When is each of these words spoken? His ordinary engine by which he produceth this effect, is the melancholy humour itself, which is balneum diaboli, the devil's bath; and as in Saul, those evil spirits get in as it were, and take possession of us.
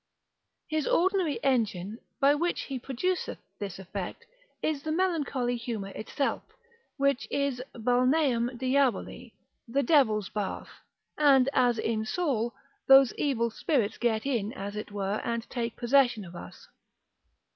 His 0.67 0.87
ordinary 0.87 1.37
engine 1.43 1.99
by 2.19 2.33
which 2.33 2.61
he 2.61 2.79
produceth 2.79 3.37
this 3.59 3.77
effect, 3.77 4.25
is 4.63 4.81
the 4.81 4.91
melancholy 4.91 5.55
humour 5.55 5.89
itself, 5.89 6.41
which 6.97 7.27
is 7.29 7.61
balneum 7.75 8.49
diaboli, 8.57 9.33
the 9.67 9.83
devil's 9.83 10.29
bath; 10.29 10.69
and 11.19 11.49
as 11.53 11.77
in 11.77 12.03
Saul, 12.03 12.51
those 12.87 13.13
evil 13.13 13.51
spirits 13.51 13.99
get 13.99 14.25
in 14.25 14.51
as 14.53 14.75
it 14.75 14.91
were, 14.91 15.21
and 15.23 15.47
take 15.51 15.75
possession 15.77 16.25
of 16.25 16.35
us. 16.35 16.67